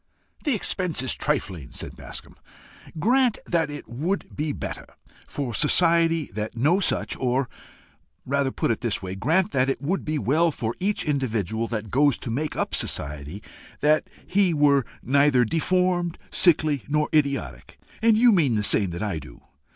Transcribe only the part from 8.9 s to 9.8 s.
way: grant that it